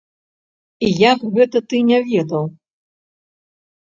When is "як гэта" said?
1.11-1.57